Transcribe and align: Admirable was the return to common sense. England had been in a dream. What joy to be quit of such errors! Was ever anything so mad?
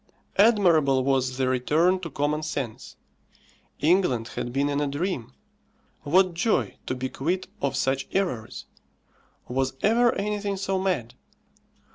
Admirable 0.39 1.03
was 1.03 1.37
the 1.37 1.47
return 1.47 1.99
to 1.99 2.09
common 2.09 2.41
sense. 2.41 2.95
England 3.81 4.29
had 4.29 4.51
been 4.51 4.67
in 4.67 4.81
a 4.81 4.87
dream. 4.87 5.31
What 6.01 6.33
joy 6.33 6.77
to 6.87 6.95
be 6.95 7.07
quit 7.07 7.45
of 7.61 7.75
such 7.77 8.07
errors! 8.11 8.65
Was 9.47 9.73
ever 9.83 10.15
anything 10.15 10.57
so 10.57 10.79
mad? 10.79 11.13